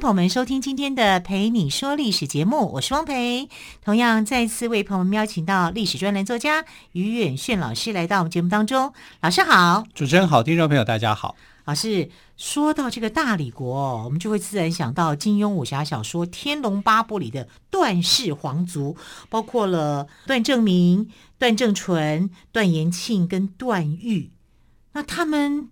[0.00, 3.48] 朋友们收听今天的《陪你说历史》节目，我是汪培。
[3.82, 8.92] 同样，再次为朋友们邀请到历史专栏作家于远炫老师来到我们节目当中。
[9.22, 11.34] 老师好，主持人好，听众朋友大家好。
[11.64, 18.96] 老师说到这个大理国，我们就会自然想到金庸武侠小说《天龙八部》里的段氏皇族，
[19.30, 24.30] 包括了段正明、段正淳、段延庆跟段誉。
[24.92, 25.70] 那他们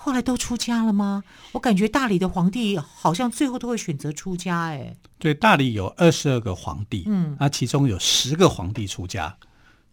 [0.00, 1.22] 后来都出家了吗？
[1.52, 4.66] 我感觉大理的皇帝好像最后都会选择出家。
[4.66, 9.36] 哎，对，大理有二十二个皇帝，嗯，那其中有十个皇帝出家。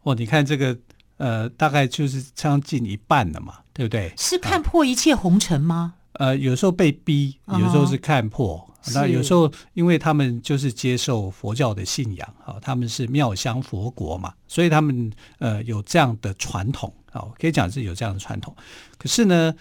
[0.04, 0.78] 哦，你看这个。
[1.18, 4.12] 呃，大概就是将近一半了嘛，对不对？
[4.18, 5.94] 是看破一切红尘吗？
[6.12, 8.56] 呃，有时候被逼，有时候是看破。
[8.58, 18.54] 哦、那有时候，因为他们就是接受佛教的信仰，啊，他们是妙香佛国嘛，所以他们呃有这样的传统，啊，可以讲是有这样的传统。
[18.98, 19.56] 可是呢，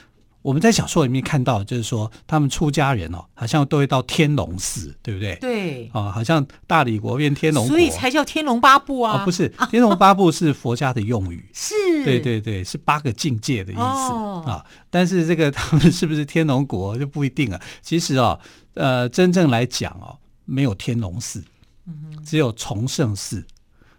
[0.45, 5.35] 我们在小说里面看到，就是说他们出家人哦，好像都会到天龙寺，对不对？
[5.37, 9.23] 对，啊，好像大理国变天龙，所以才叫天龙八部啊。
[9.23, 14.63] 哦、不是， 天龙八部是佛家的用语，是，对对对，是八个境界的意思、哦、啊。
[14.91, 17.59] 但是这个他们是不是天龙国就不一定了。
[17.81, 18.39] 其实哦，
[18.75, 21.43] 呃，真正来讲哦，没有天龙寺，
[22.23, 23.43] 只有崇圣寺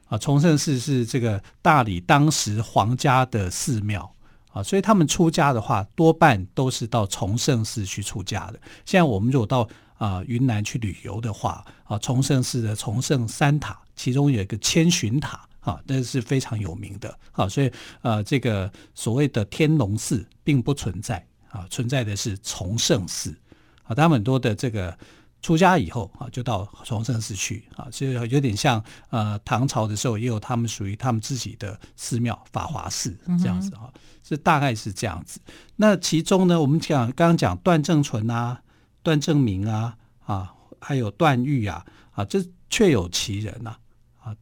[0.09, 0.15] 啊。
[0.15, 4.14] 崇圣寺是这个大理当时皇家的寺庙。
[4.55, 8.59] 啊，所以他们出家的话，多半都是到崇圣寺去出家的。
[8.85, 9.67] 现在我们如果到
[9.97, 17.13] 啊、云南去旅游的话，啊崇圣寺的崇圣三塔，其中有一个千寻塔，啊，那是非常有名的。
[17.33, 17.69] 啊，所以
[18.01, 23.37] 呃，这个所谓的天龙寺并不存在，啊，存在的是崇圣寺。
[23.83, 24.97] 啊，他们很多的这个。
[25.45, 35.39] 出家以后啊，就到崇圣寺去啊，就有点像呃唐朝的时候也有他们属于他们自己的寺庙法华寺这样子啊，这大概是这样子。
[35.75, 38.59] 那其中呢，我们讲刚刚讲段正淳啊、
[39.03, 39.95] 段正明啊
[40.25, 40.51] 啊，
[40.81, 43.69] 还有段誉啊啊，这确有其人呐。
[43.69, 43.79] 啊，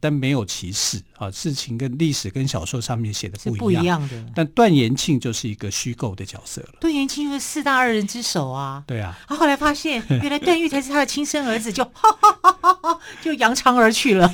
[0.00, 3.58] 但没有歧视啊，事情跟历史跟小说上面写的不一样。
[3.58, 4.24] 不一样的。
[4.34, 6.74] 但段延庆就是一个虚构的角色了。
[6.80, 8.82] 段延庆就是四大恶人之首啊。
[8.86, 9.18] 对啊。
[9.26, 14.32] 他后来发现， 原来段誉才是他的亲生儿子，就哈哈哈哈哈，就扬长而去了。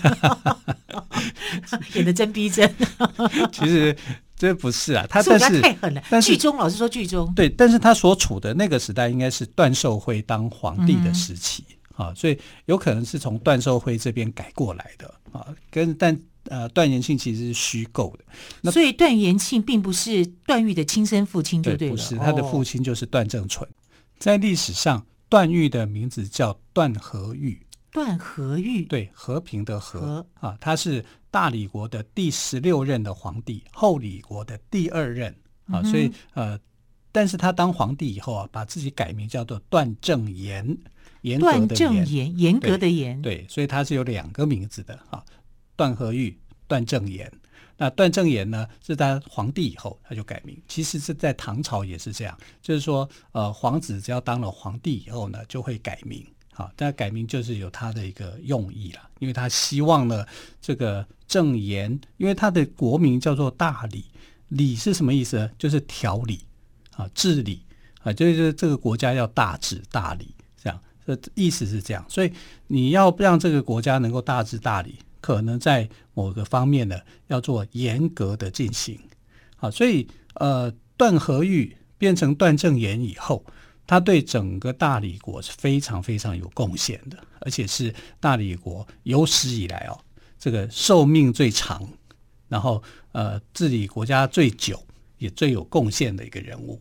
[1.95, 2.73] 演的真逼真。
[3.53, 3.97] 其实
[4.37, 6.03] 这不是啊，他但是太狠了。
[6.09, 11.65] 但是剧中老实说，剧中对，但是他所处的那个时代应该是段寿辉当皇帝的时期。
[11.69, 18.25] 嗯啊，所以有可能是从段寿辉这边改过来的啊，跟但呃段延庆其实是虚构的。
[18.63, 21.91] 那所以段延庆并不是段誉的亲生父亲，就对了。
[21.91, 23.69] 对，不是，他的父亲就是段正淳。
[23.69, 23.73] 哦、
[24.19, 27.61] 在历史上，段誉的名字叫段和誉。
[27.93, 35.33] 段和誉，对，和平的和，和啊，他是大理国的第十六任的皇帝，后理国的第二任
[35.67, 36.57] 啊，嗯、所以呃，
[37.11, 40.33] 但是他当皇帝以后啊，把自己改名叫做段正
[41.23, 41.39] 颜。
[41.39, 45.25] 段正言，严格的严，对，所以他是有两个名字的啊，
[45.77, 47.31] 段和誉、段正言。
[47.77, 50.55] 那段正言呢，是他皇帝以后他就改名。
[50.69, 56.23] 其实是在唐朝也是这样，就是说，呃，皇子只要当了皇帝以后呢，就会改名。
[56.53, 60.27] 好，但改名就是有他的一个用意了，因为他希望呢，
[60.61, 64.05] 这个正言，因为他的国名叫做大理，
[64.49, 65.51] 理是什么意思呢？
[65.57, 66.41] 就是条理
[66.97, 67.65] 啊，治理
[68.03, 70.35] 啊，就是这个国家要大治大理。
[71.35, 72.33] 意思是这样，所以
[72.67, 78.99] 你要让这个国家能够大治大理，可能在某个方面呢，要做严格的进行。
[79.57, 83.45] 啊，所以呃，段和誉变成段正言以后，
[83.87, 89.99] 他对整个大理国是非常非常有贡献的，而且是大理国有史以来哦，
[90.39, 91.87] 这个寿命最长，
[92.49, 92.83] 然后
[93.13, 94.83] 呃，治理国家最久，
[95.19, 96.81] 也最有贡献的一个人物。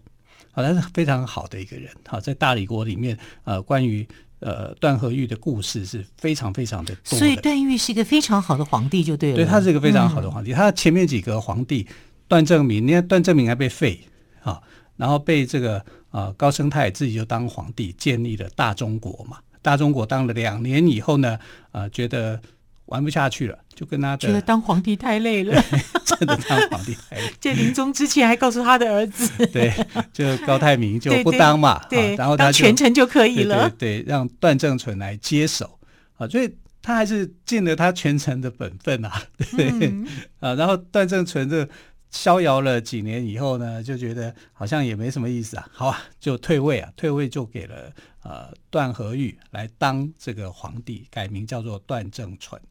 [0.51, 1.89] 好，他是非常好的一个人。
[2.07, 4.07] 好，在大理国里面，呃，关于
[4.39, 7.17] 呃段和誉的故事是非常非常的多的。
[7.17, 9.35] 所以段誉是一个非常好的皇帝，就对了。
[9.35, 10.51] 对，他是一个非常好的皇帝。
[10.51, 11.87] 嗯、他前面几个皇帝，
[12.27, 13.99] 段正明，你看段正明还被废
[14.41, 14.61] 啊，
[14.97, 19.37] 然后被这个呃高升泰自己就当皇帝，建立了大中国嘛。
[19.61, 21.37] 大中国当了两年以后呢，
[21.71, 22.41] 呃，觉得。
[22.89, 25.59] 玩不下去了，就跟他觉得当皇帝太累了，
[26.05, 27.33] 真的当皇帝太累。
[27.39, 29.73] 在临终之前还告诉他的儿子，对，
[30.11, 35.79] 就高泰明就不当嘛，对，然后他当权臣就可以了，对，对，对，让段正淳来接手
[36.17, 36.27] 啊。
[36.27, 39.21] 所以他还是尽了他全程的本分啊，
[39.55, 39.89] 对 不对？
[39.89, 40.07] 嗯、
[40.39, 41.67] 啊，然后段正淳这
[42.09, 47.91] 逍遥了几年以后呢，就觉得好像也没什么意思啊，好啊，就退位啊，退位就给了
[48.29, 52.61] 呃段和玉来当这个皇帝，改名叫做段正淳。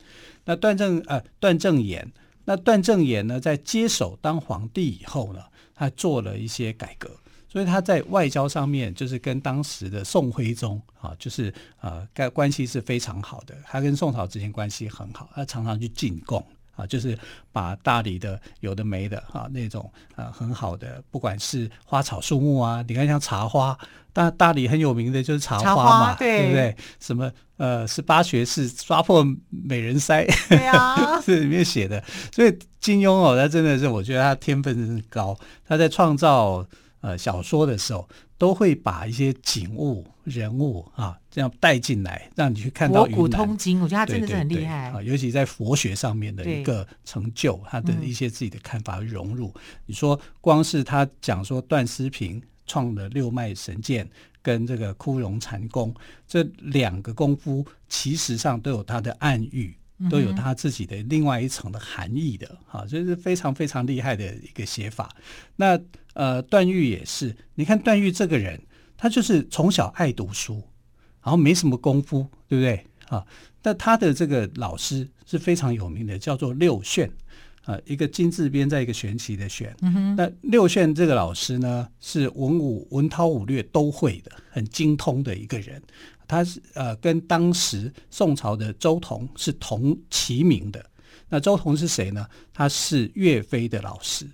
[0.45, 2.11] 那段正呃段正言，
[2.45, 5.43] 那段正言呢，在接手当皇帝以后呢，
[5.75, 7.11] 他做了一些改革。
[7.51, 13.57] 所以他在外交上面，就是跟当时的宋徽宗啊，就是呃，关关系是非常好的。
[13.65, 16.47] 他跟宋朝之间关系很好，他常常去进贡
[16.79, 17.19] 啊，就是
[17.51, 23.77] 把大理的有的没的啊那种啊很好的，不管是花草树木啊，你看像茶花，
[24.13, 26.77] 大大理很有名的就是茶花嘛，对，对不对？
[27.01, 32.01] 什么呃十八学士抓破美人腮，对啊， 这里面写的。
[32.33, 35.37] 所以金庸哦，他真的是我觉得他天分真是高，
[35.67, 36.65] 他在创造。
[37.01, 43.05] 呃，小说的时候都会把一些景物、人物啊这样带进来，让你去看到。
[43.05, 49.49] 博古通今，我觉得他真的是很厉害啊，尤其在佛学上面的一个成就，他的一些自己的看法融入。
[49.57, 54.09] 嗯、你说，光是他讲说段思平创的六脉神剑
[54.41, 55.93] 跟这个枯荣禅功
[56.27, 59.75] 这两个功夫，其实上都有他的暗喻。
[60.11, 65.11] 都有他自己的另外一层的含义的，哈，这是非常非常厉害的一个写法。
[65.57, 65.79] 那
[66.15, 68.61] 呃，段誉也是，你看段誉这个人，
[68.97, 70.63] 他就是从小爱读书，
[71.23, 72.87] 然后没什么功夫，对不对？
[73.09, 73.27] 啊，
[73.63, 77.11] 但他的这个老师是非常有名的，叫做六炫，
[77.69, 79.77] 啊，一个金字边在一个玄奇的玄。
[79.83, 80.17] 嗯。
[80.17, 85.83] 那六炫这个老师呢，是文武文韬武略都会的，很精通的一个人。
[86.27, 90.83] 他是呃，跟当时宋朝的周同是同齐名的。
[91.29, 92.27] 那周同是谁呢？
[92.55, 94.27] 他是岳飞的老师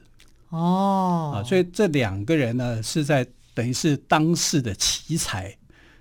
[0.51, 5.53] 哦啊，所以这两个人呢是在等于是当世的奇才。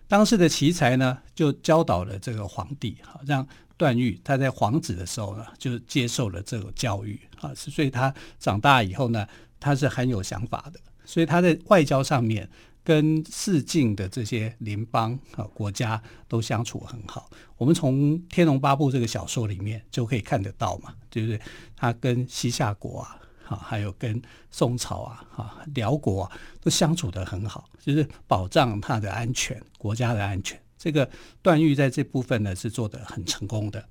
[0.07, 3.47] 当世的奇才呢，就教导了这个皇帝，哈，让
[3.77, 7.53] 段誉他在皇子的时候呢，就接受了这个教育啊。
[7.55, 9.27] 所以他长大以后呢，
[9.59, 10.79] 他是很有想法的。
[11.05, 12.49] 所以他在外交上面。
[12.85, 17.29] 跟四境的这些邻邦啊国家都相处很好。
[17.55, 21.39] 我们从《天龙八部》这个小说里面就可以看得到嘛，对不对？
[21.77, 24.21] 他跟西夏国啊，啊，还有跟
[24.51, 30.59] 宋朝啊，哈，辽国啊，都相处得很好，就是保障他的安全，国家的安全。
[30.83, 31.09] 这个
[31.41, 33.87] 段誉在这部分呢是做得很成功的。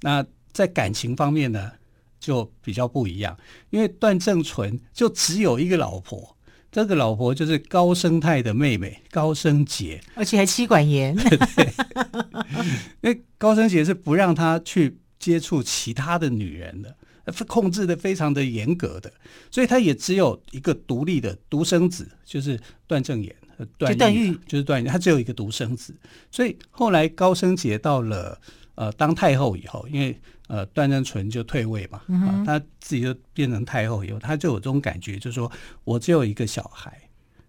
[0.00, 1.70] 那在感情方面呢，
[2.18, 3.38] 就比较不一样，
[3.70, 6.36] 因为段正淳就只有一个老婆。
[6.72, 11.14] 这个老婆就是高生泰的妹妹高生杰，而且还妻管严。
[11.16, 11.72] 对，
[13.02, 16.94] 因为高生杰是不让他去接触其他的女人的，
[17.46, 19.10] 控制的非常的严格的，
[19.50, 23.34] 所以他也只有一个独立的独生子，就是段正言。
[23.78, 25.94] 段誉就是段誉，他只有一个独生子，
[26.30, 28.40] 所以后来高升杰到了
[28.74, 30.18] 呃当太后以后，因为。
[30.48, 32.00] 呃，段正淳就退位嘛，
[32.46, 35.50] 他自己就变成太后以后，他就有这种感觉，就是说
[35.82, 36.96] 我只有一个小孩，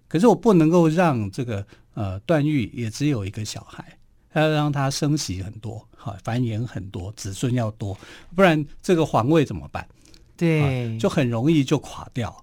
[0.08, 1.64] 可是我不能够让这个
[1.94, 4.00] 呃段誉也只有一个小孩，
[4.32, 7.96] 他要让他生息很多，好、啊、繁衍很多，子孙要多，
[8.36, 9.88] 不然这个皇位怎么办？
[10.36, 12.36] 对、啊，就很容易就垮掉，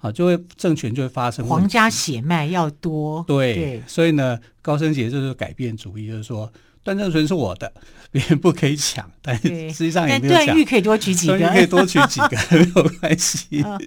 [0.00, 6.52] 啊，就会政权就会发生皇家血脉要多，对，对所以呢，高升杰就是改变主意，就是说。
[6.82, 7.70] 段正淳是我的，
[8.10, 10.46] 别人不可以抢，但是实际上也没有抢。
[10.46, 13.60] 段誉可以多取几个，段誉可以多取几个，没有关系。
[13.62, 13.78] 啊、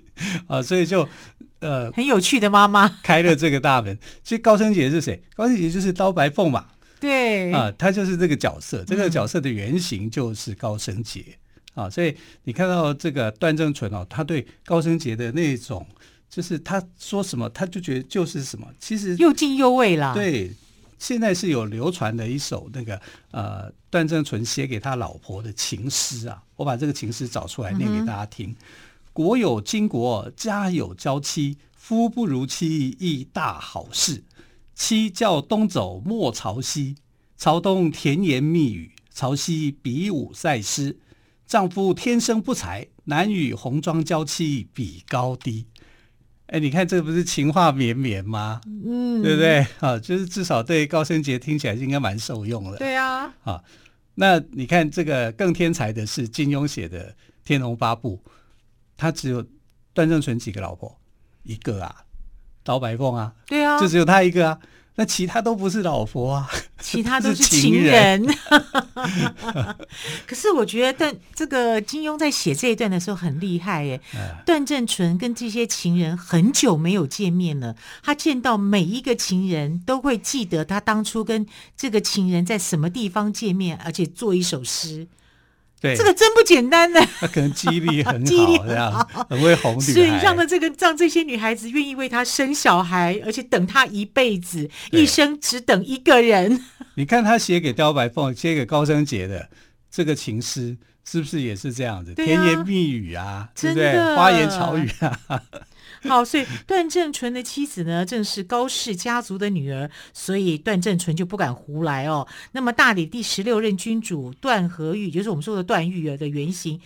[0.48, 1.10] 哦，所以就
[1.58, 3.98] 呃，很有趣的妈妈开了这个大门。
[4.24, 5.24] 其实高升杰是谁？
[5.36, 6.68] 高升杰就是刀白凤嘛。
[7.00, 11.34] 对啊，他就是这个角色，这个角色的原型就是高升杰、嗯、
[11.74, 11.90] 啊。
[11.90, 15.86] 所以你看到这个段正淳哦，他对高升杰的那种，
[16.30, 18.68] 就是他说什么，他就觉得就是什么。
[18.80, 20.14] 其实又敬又畏啦。
[20.14, 20.52] 对。
[21.00, 22.98] 现在是有流传的一首那个
[23.32, 28.52] 呃段正淳写给他老婆的情诗啊，我把这个情诗找出来念给大家听。
[28.52, 28.56] 嗯、
[29.12, 34.24] 国有经国，家有娇妻，夫不如妻，亦大好事。
[34.74, 36.96] 妻叫东走，莫朝西。
[37.36, 40.98] 朝东甜言蜜语，朝西比武赛诗。
[41.46, 45.68] 丈夫天生不才，难与红妆娇妻比高低。
[46.48, 48.62] 哎，你看这不是情话绵绵吗？
[48.66, 49.66] 嗯，对不对？
[49.80, 52.78] 啊，就是至少对高升杰听起来是应该蛮受用的。
[52.78, 53.64] 对啊，啊，
[54.16, 57.12] 那你看这个更天才的是金庸写的
[57.44, 58.22] 《天龙八部》，
[58.96, 59.44] 他只有
[59.94, 60.96] 段正淳几个老婆？
[61.44, 62.04] 一个啊，
[62.64, 64.60] 刀白凤啊，对啊，就只有他一个啊。
[64.96, 68.24] 那其他都不是老婆啊，其他都是情人。
[70.28, 74.00] 可是我觉得，但这个金庸在写这一段的时候很厉害耶。
[74.46, 81.46] 段正淳跟这些情人很久没有见面了，他见到每一个情人都会记得他当初跟
[81.76, 85.08] 这个情人在什么地方见面，而且做一首诗。
[85.84, 87.02] 对，这个真不简单呢。
[87.20, 89.94] 他可能记忆力很好， 记忆力很好，很会哄女孩。
[89.94, 96.64] 所以让的这个让这些女孩子愿意为他生小孩，而且等他一辈子，一生只等一个人。
[96.96, 99.50] 你看他写给刁白凤、写给高升杰的
[99.92, 102.14] 这个情诗，是不是也是这样子？
[102.14, 104.16] 甜言蜜语啊，对不对？
[104.16, 105.20] 花言巧语啊。
[106.08, 112.28] 好，所以段正淳的妻子呢，正是高氏家族的女儿，所以段正淳就不敢胡来哦。
[112.52, 116.80] 那么大理第十六任君主段和玉，就是我们说的段誉儿的原型。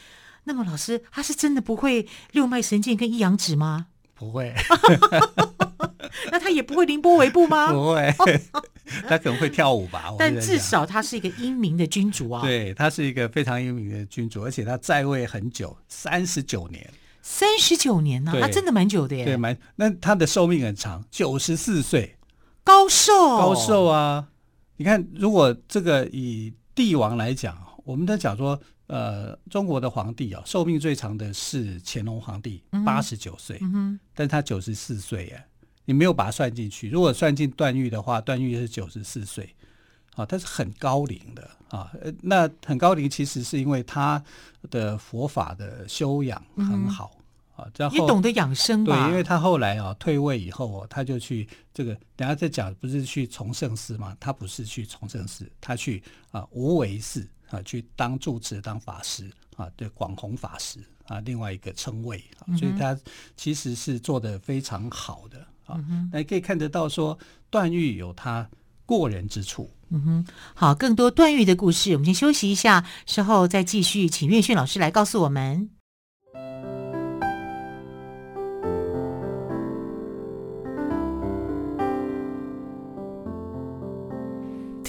[0.44, 3.88] 那么老师，他是真的不会六脉神剑跟一阳指吗？
[4.14, 4.54] 不会。
[6.32, 7.72] 那他也不会凌波微步吗？
[7.72, 8.14] 不会。
[9.08, 10.14] 他可能会跳舞吧。
[10.18, 12.42] 但至少他是一个英明的君主啊。
[12.42, 16.90] 对，他是一个非常英明的君主，而且他在位很久，三十九年。
[17.30, 19.26] 三十九年呢、啊，他真的蛮久的耶。
[19.26, 22.16] 对，蛮那他的寿命很长，九十四岁，
[22.64, 24.30] 高寿，高寿啊！
[24.78, 28.58] 你看，如果这个以帝王来讲，我们在讲说，
[28.88, 35.44] 呃，中国的皇帝啊，寿命最长的是乾隆皇帝，八十九岁，嗯哼，但他九十四岁耶，
[35.84, 36.90] 你没有把它算进去。
[36.90, 39.54] 如果算进段誉的话，段誉是九十四岁，
[40.16, 41.92] 啊，他是很高龄的啊。
[42.22, 44.24] 那很高龄，其实是因为他
[44.72, 47.12] 的佛法的修养很好。
[47.58, 49.06] 嗯啊，然后也懂得养生吧？
[49.06, 54.16] 对，因为他后来啊退位以后哦，他就去这个，等下再讲，不是去崇圣寺吗？
[54.20, 62.98] 他不是去崇圣寺，他去啊无为寺啊去当住持、当法师啊，对，广弘法师啊，另外一个称谓啊，所以他
[63.36, 65.84] 其实是做的非常好的啊。
[66.12, 67.18] 那、嗯、可以看得到说，
[67.50, 68.48] 段誉有他
[68.86, 69.70] 过人之处。
[69.90, 75.70] 嗯哼，好，更多段誉的故事，我们先休息一下，稍后再继续，请岳迅老师来告诉我们。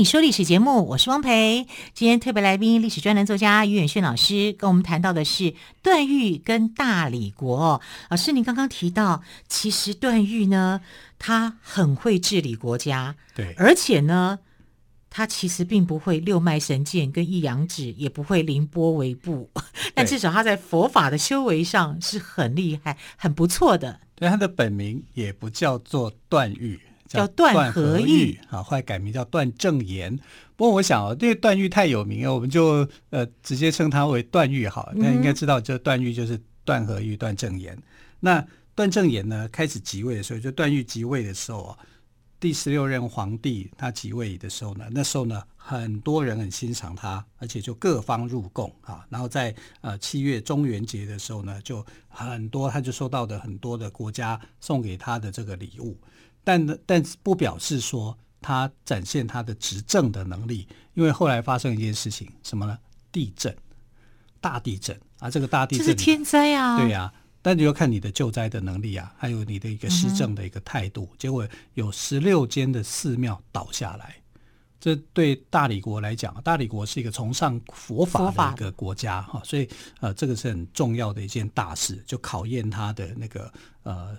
[0.00, 1.66] 你说历史节目，我是汪培。
[1.92, 5.52] 今天特别来宾，历史专栏作家于远炫老师跟我们谈到的是
[5.82, 7.82] 段誉跟大理国。
[8.08, 10.80] 老师，您刚刚提到，其实段誉呢，
[11.18, 14.38] 他很会治理国家，对，而且呢，
[15.10, 19.50] 他其实并不会六脉神剑跟一阳指，也不会凌波微步，
[19.92, 24.00] 但至少他在佛法的修为上是很厉害、很不错的。
[24.14, 26.80] 对，他的本名也不叫做段誉。
[27.10, 30.16] 叫段和玉啊，后来改名叫段正言。
[30.56, 34.92] 不过我想哦，因为段誉太有名了，我们就呃直接称他为段誉好。
[34.94, 37.76] 那应该知道，这段誉就是段和玉、段正言。
[38.20, 41.78] 那段正言呢，开始即位的时候，就段誉即位的时候啊，
[42.38, 49.04] 第十六任皇帝他即位的时候呢，那时候呢，很多人很欣赏他，而且就各方入贡啊。
[49.08, 55.98] 然后在呃七月中元节的时候呢，就很多他就收到的很多的国家送给他的这个礼物。
[56.42, 62.78] 但但不表示说他展现他的执政的能力，因为后来发生一件事情，什么呢？
[63.12, 63.54] 地震，
[64.40, 65.28] 大地震啊！
[65.28, 66.78] 这个大地震这是天灾啊！
[66.78, 71.08] 对呀、啊，但你要看你的救灾的能力啊，还有你的一个施政的一个态度。
[71.12, 74.16] 嗯、结果有十六间的寺庙倒下来，
[74.80, 79.68] 这对大理国来讲，大理国是一个崇尚佛法的一个国家哈，所以
[80.00, 84.16] 呃，这个是很重要的一件大事，就考验他的那个呃。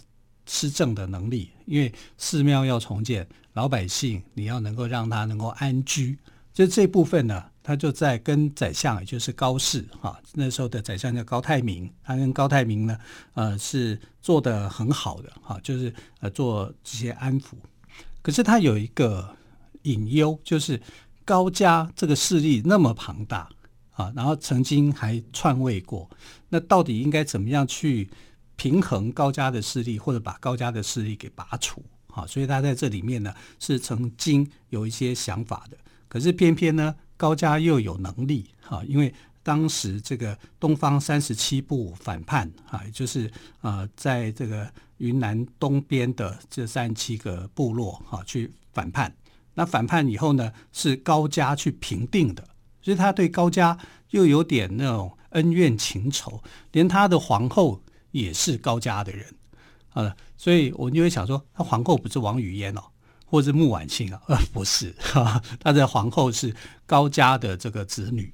[0.54, 6.18] 施政的能力，因为寺庙要重建，老百姓你要能够让他能够安居，
[6.54, 12.98] 就这部分呢，他就在跟宰相，也就是高氏哈，那时候的宰相叫高泰明，他跟高泰明呢，
[13.34, 17.54] 呃，是做得很好的哈，就是呃做这些安抚。
[18.22, 19.34] 可是他有一个
[19.84, 20.82] 隐忧，就是
[21.24, 23.48] 高家这个势力那么庞大
[23.92, 26.10] 啊，然后曾经还篡位过，
[26.50, 28.10] 那到底应该怎么样去？
[28.62, 35.78] 平衡高家的势力，或者把高家的势力给拔除哈，所以他在这里面呢是曾经有一些想法的。
[36.08, 49.12] 可是偏偏呢，高家又有能力哈，因为当时这个东方三十七部反叛啊，也就是呃，在这个云南东边的这三十七个部落哈去反叛。
[49.56, 52.48] 那反叛以后呢，是高家去平定的，
[52.80, 53.76] 所以他对高家
[54.12, 59.26] 又有点那种恩怨情仇，连他的皇后也是高家的人
[59.90, 62.84] 啊，所以我就会想说，他皇后不是王语嫣哦。
[63.26, 66.54] 或者穆婉清啊，呃，不是，哈，他的皇后是
[66.86, 68.30] 高家的这个子女，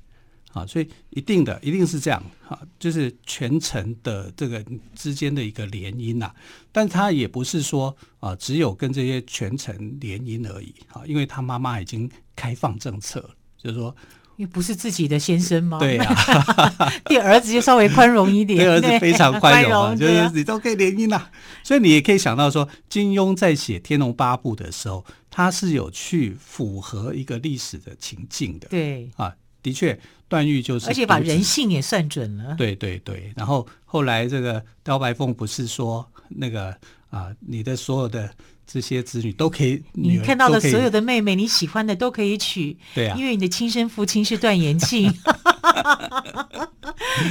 [0.54, 4.66] 啊，所以一定的一定是这样，哈，就是权臣的这个
[4.96, 6.32] 之间的一个联姻呐，
[6.72, 13.96] 但他也不是说啊，只有跟这些权臣联姻而已，啊，因为他妈妈已经开放政策，就是说。
[14.38, 15.80] 因为不是自己的先生吗？
[15.80, 21.30] 对呀、啊，对儿子就稍微宽容一点，对儿子非常宽容啊， 容就是你都可以联姻了。
[21.64, 28.68] 所以你也可以想到说，金庸在写《天龙八部》的时候，他是有去符合一个历史的情境的。
[28.70, 32.54] 对啊，的确，段誉就是，而且把人性也算准了。
[32.56, 36.76] 对对对，然后后来这个刁白凤不是说那个
[37.10, 38.30] 啊，你的所有的。
[38.68, 42.78] 这些子女都可以，你看到的所有的妹妹，你喜欢的都可以娶。
[42.94, 45.12] 对啊，因为你的亲生父亲是段延庆。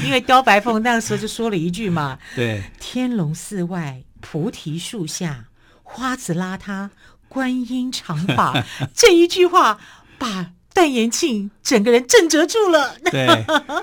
[0.04, 5.44] 因为刁白凤那个时候就说了一句嘛，对，天龙寺外菩提树下，
[5.82, 6.88] 花子邋遢，
[7.28, 8.64] 观音长发。
[8.94, 9.78] 这一句话
[10.18, 12.96] 把段延庆整个人震折住了。
[13.10, 13.26] 对，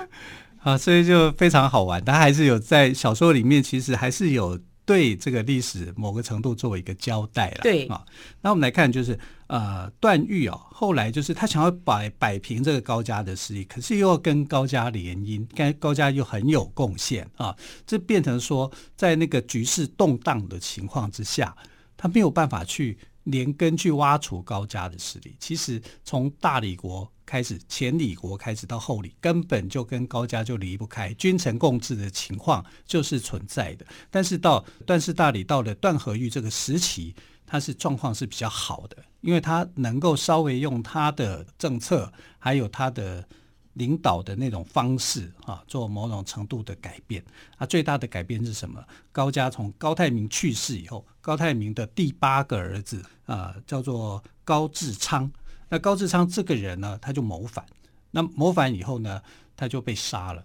[0.62, 2.04] 啊，所以就非常好玩。
[2.04, 4.58] 他还是有在小说里面，其实还是有。
[4.86, 7.86] 对这个历史某个程度作为一个交代了，对。
[7.86, 8.04] 啊，
[8.40, 21.56] 那我们来看，就是呃，段誉哦，后来就是他想要摆摆平这个高家的势力，可是又要跟高家联姻，跟高家又很有贡献啊，这变成说，在那个局势动荡的情况之下，
[21.96, 25.36] 他没有办法去连根去挖除高家的势力。
[25.38, 27.10] 其实从大理国。
[27.26, 33.86] 开始前李国开始到后李，根本就跟高家就离不开，君臣共治的情况就是存在的。
[34.10, 37.14] 但是到段氏大理到了段和玉这个时期，
[37.46, 43.26] 他是状况是比较好的，因为他能够稍微用他的政策，还有他的
[43.74, 47.24] 领导的那种方式啊，做某种程度的改变。
[47.56, 48.84] 啊，最大的改变是什么？
[49.12, 55.30] 高家从高太明去世以后，高太明的第八个儿子啊，叫做高智昌。
[55.68, 57.64] 那高智昌这个人呢，他就谋反。
[58.10, 59.22] 那谋反以后呢，
[59.56, 60.44] 他就被杀了。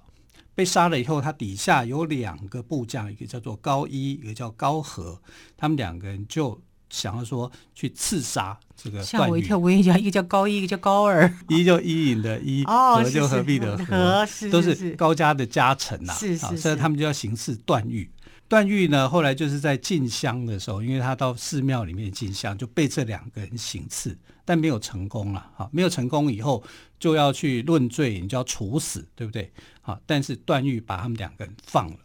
[0.56, 5.22] 被杀了以后，他底下有两个部将，一个叫做高一，一个叫高和。
[5.56, 6.60] 他们两个人就
[6.90, 9.02] 想要说去刺杀这个。
[9.02, 9.58] 吓我一跳！
[9.58, 11.32] 我跟你讲，一个叫高一，一个叫高二。
[11.48, 16.14] 一就伊尹的伊，哦，和就何必的和，都是高家的家臣呐。
[16.14, 18.10] 是是是，所以他们就要行刺段誉。
[18.48, 25.52] 段誉呢，后来就是在进香的时候，因为他到寺庙里面进香，就被这两个人行刺，但没有成功了。
[25.56, 26.64] 哈，没有成功以后，
[27.00, 29.52] 就要去论罪，你就要处死，对不对？
[29.82, 31.98] 好，但是段誉把他们两个人放了。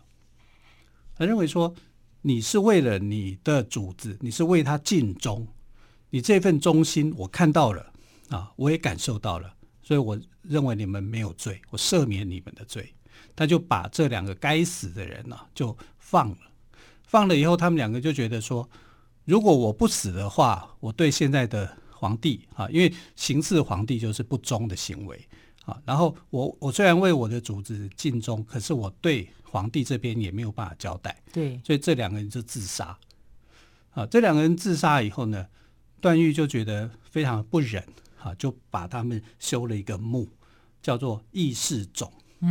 [1.17, 1.75] 他认为说，
[2.27, 5.47] 你是为了你的主子，你是为他尽忠，
[6.09, 7.93] 你这份忠心我看到了
[8.31, 12.95] 啊，我也感受到了，所以我认为你们没有罪，我赦免你们的罪。
[13.37, 16.39] 他就把这两个该死的人呢、啊，就放了。
[17.03, 18.67] 放了以后，他们两个就觉得说，
[19.27, 25.29] 如果我不死的话，我对现在的皇帝啊，因为行刺皇帝就是不忠的行为
[25.65, 25.81] 啊。
[25.85, 31.17] 然后我我虽然为我的主子尽忠，可是我对皇帝这边也没有办法交代。
[31.33, 32.97] 对，所以这两个人就自杀。
[33.91, 35.47] 啊，这两个人自杀以后呢，
[36.01, 37.83] 段誉就觉得非常不忍
[38.21, 40.29] 啊，就把他们修了一个墓，
[40.83, 42.11] 叫做义士冢。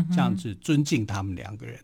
[0.09, 1.79] 这样子尊敬他们两个人，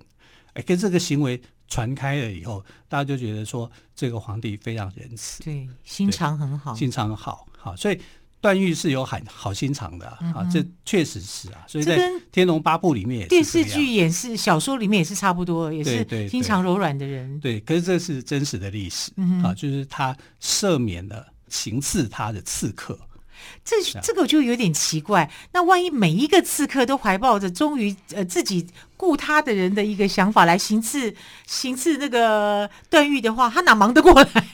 [0.54, 8.02] 哎，跟这个行为传开了以后，大家就觉得说这个皇帝非常仁慈，对，心肠很好，心肠好，好，所以
[8.41, 11.97] 段誉是有很好心肠的啊，嗯、这确实是啊，所以在
[12.32, 22.97] 《天龙八部》里面也是，电视剧也是，小说里面也是差不多，也是心肠柔软的人，对，对，对，对，可是这是真实的历史、嗯、啊，就是他赦免了行刺他的刺客。
[23.63, 25.30] 这这个就有点奇怪。
[25.54, 31.13] 那万一每一个刺客都怀抱着忠于呃自己顾他的人的一个想法来行刺
[31.47, 34.45] 行刺那个段誉的话，他哪忙得过来？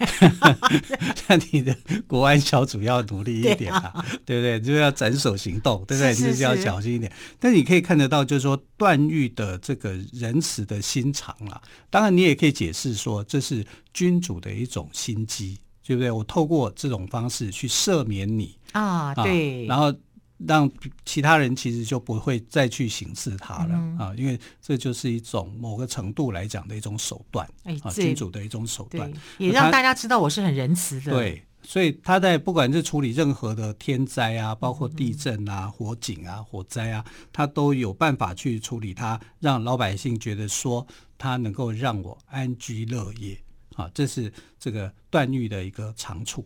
[1.27, 1.75] 那你的
[2.07, 4.59] 国安小组要努力一点啊，对不对？
[4.59, 6.13] 就要斩首行动，对不对？
[6.13, 7.11] 就是要小心一点。
[7.39, 11.61] 但你可以看得到，就是说段誉的这个仁慈的心肠啊。
[11.89, 15.57] 当然，你也可以解释说，这是君主的一种心机。
[15.87, 16.09] 对不对？
[16.09, 19.93] 我透过这种方式去赦免你啊，对，然后
[20.37, 20.69] 让
[21.05, 31.13] 其他人其实就不会再去行刺他了、嗯、啊，因为这就是一种某个程度来讲的一种手段，哎、啊，君主的一种手段，也让大家知道我是很仁慈的。
[31.13, 40.85] 对，所以他在不管是处理任何的天灾啊，包括地震啊、火警啊、火灾啊，他都有办法去处理它，让老百姓觉得说
[41.17, 43.39] 他能够让我安居乐业
[43.75, 46.45] 啊，这是这个段誉的一个长处。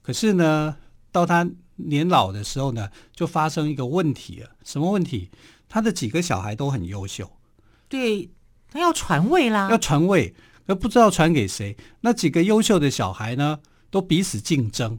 [0.00, 0.74] 可是呢，
[1.12, 4.50] 到他年老的时候呢，就发生一个问题了。
[4.64, 5.30] 什么问题？
[5.68, 7.30] 他的几个小孩都很优秀，
[7.88, 8.30] 对，
[8.70, 10.34] 他要传位啦，要传位，
[10.66, 11.76] 而不知道传给谁。
[12.00, 14.98] 那几个优秀的小孩呢，都彼此竞争。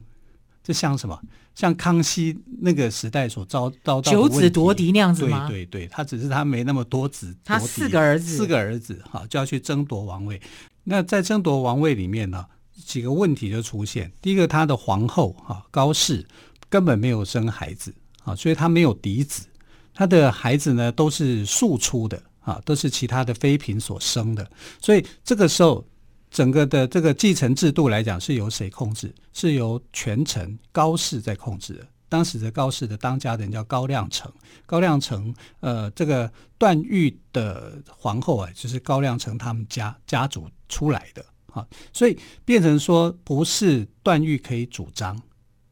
[0.62, 1.20] 这像什么？
[1.56, 5.48] 像康熙那个时代所遭遭到的九子夺嫡那样子吗？
[5.48, 10.40] 对对对，他只是他没那么多子，他四个儿子，四个儿子哈，就要去争夺王位。
[10.84, 12.46] 那在争夺王位里面呢，
[12.80, 14.10] 几个问题就出现。
[14.20, 16.26] 第一个，他的皇后哈高氏。
[16.70, 19.44] 根本没有生孩子啊，所以他没有嫡子，
[19.92, 24.48] 他的孩子呢都是庶出的啊，都是其他的妃嫔所生的，
[24.80, 25.84] 所以这个时候
[26.30, 29.12] 整个的这个继承制度来讲是由谁控制？
[29.32, 31.84] 是由权臣高氏在控制的。
[32.08, 34.32] 当时的高氏的当家人叫高亮成，
[34.64, 45.20] 高亮成呃，这个段誉的皇后啊，就是高亮成他们家家族出来的啊，所以变成说不是段誉可以主张。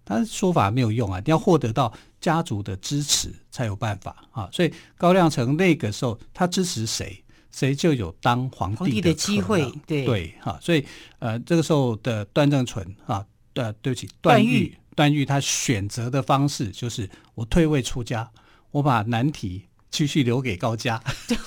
[0.05, 4.49] 他说法没有用啊，你要获得到家族的支持才有办法啊。
[4.51, 9.71] 所以高亮成那个时候，他支持谁，谁就有当皇帝的机会。
[9.87, 10.83] 对对哈，所以
[11.19, 18.31] 呃，这个时候的段正淳啊，呃，对不起，段誉，段誉他选择的方式就是我退位出家，
[18.71, 19.68] 我把难题。
[19.90, 21.03] 继续留给高家，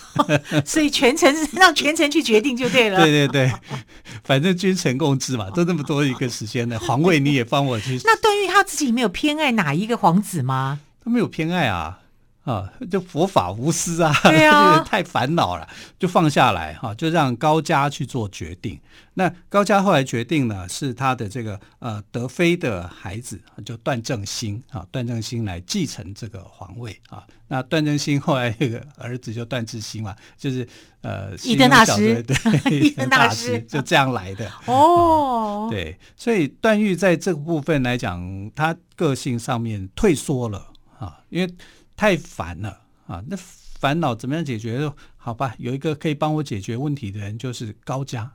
[0.66, 2.98] 所以全程是让全程去决定就对了。
[2.98, 3.52] 对对对，
[4.24, 8.00] 反正君臣共治嘛，都那么多一个时间了皇位，你也帮我去。
[8.06, 10.80] 那段誉他自己没有偏爱哪一个皇子吗？
[11.04, 12.01] 他没有偏爱啊。
[12.44, 18.80] 啊，就佛法无私啊，对啊， 太烦恼了，就放下来哈，就让高家去做决定。
[19.14, 27.24] 那高家后来决定呢，是他的这个呃德妃的孩子，就段正兴啊，段正兴来继承这个皇位啊。
[27.48, 30.68] 那段正兴后来这个儿子就段智兴嘛，就是
[31.02, 35.68] 呃伊登大师，对，伊登大师就这样来的哦。
[35.70, 41.56] 对，所以段誉在这个部分来讲，他个性上面退缩了啊，因为。
[42.02, 43.24] 太烦了啊！
[43.28, 44.92] 那烦恼怎么样解决？
[45.18, 48.32] 好吧，有一个可以帮我解决问题的人，就是高家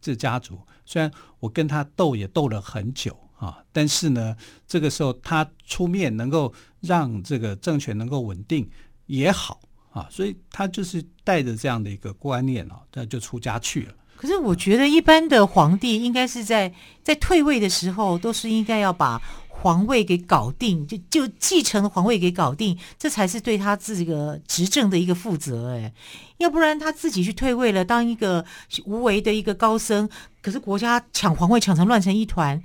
[0.00, 0.58] 这家族。
[0.86, 4.34] 虽然我跟他斗也斗了很久啊，但是呢，
[4.66, 8.66] 这个时候他出面能够让这个政权能够稳定
[9.04, 13.92] 也好啊，所以他就是带着这样的一个观念啊，他就出家去了。
[14.16, 19.20] 可是我觉得一般的皇帝应该是在在退位的时候，都是应该要把。
[19.62, 25.92] 皇位给搞定，就就继承皇位给搞定，这才是对他自己个执政的一个负责哎，
[26.38, 28.42] 要不然他自己去退位了，当一个
[28.86, 30.08] 无为的一个高僧，
[30.40, 32.62] 可是国家抢皇位抢成乱成一团，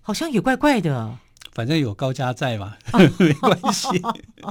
[0.00, 1.18] 好像也怪怪的。
[1.52, 2.78] 反正有高家在嘛，
[3.20, 3.88] 没关系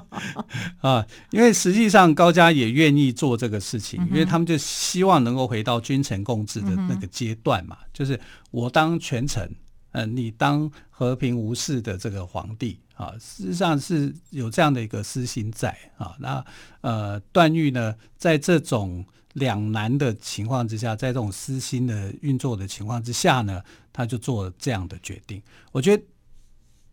[0.81, 8.19] 啊，因为实际上高家也愿意做这个事情，因为他们就希望能够回到君臣共治的那个阶段嘛，就是
[8.51, 9.51] 我当权臣。
[9.91, 16.15] 呃，你当和平无事的这个皇帝啊，事实上是有这样的一个私心在啊。
[16.19, 16.45] 那
[16.81, 25.41] 呃，段誉呢，在这种两难的情况之下，在这种私心的运作的情况之下呢，他就做了这样的决定。
[25.71, 26.03] 我觉得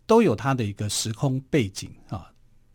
[0.07, 2.31] 都有他的一个时空背景啊，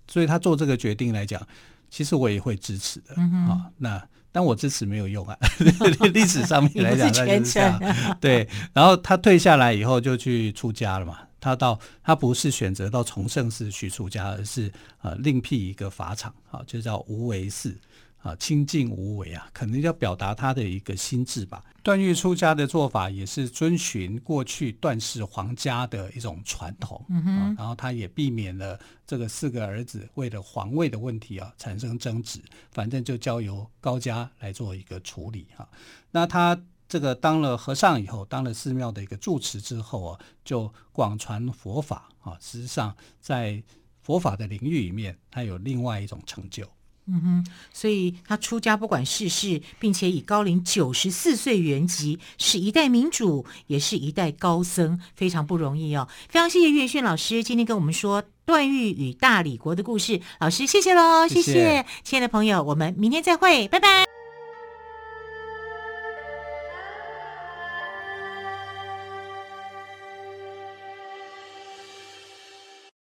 [0.08, 1.46] 所以他做这个决定来讲，
[1.90, 3.72] 其实我也会支持的啊。
[3.78, 4.08] 那。
[4.34, 5.38] 但我支持没有用啊，
[6.14, 7.80] 历史上面来讲， 他就是这样。
[8.20, 11.20] 对，然后他退下来以后就去出家了嘛。
[11.40, 17.78] 他到他不是选择到崇圣寺去出家，而是呃另辟一个法场，啊，就叫无为寺。
[18.24, 21.62] 啊，清净无为啊，可能要表达他的一个心智吧。
[21.84, 32.40] 段誉出家的做法也是遵循过去段氏皇家的一种传统，嗯哼，啊，然后他也避免了这个四个儿子为了皇位的问题啊产生争执，
[32.72, 35.70] 反正就交由高家来做一个处理哈，啊。
[36.12, 36.58] 那他
[36.88, 42.38] 这个当了和尚以后，当了寺庙的一个住持之后啊，就广传佛法啊。
[42.40, 43.62] 实际上，在
[44.02, 46.66] 佛法的领域里面，他有另外一种成就。
[47.06, 56.08] 嗯哼，所以他出家不管世事，并且以高龄九十四岁圆寂，是一代民主，也是一代高僧，非常不容易哦。
[56.30, 64.13] 非常谢谢岳轩老师今天跟我们说段誉与大理国的故事，老师谢谢喽，谢谢，谢谢亲爱的朋友，我们明天再会，拜拜。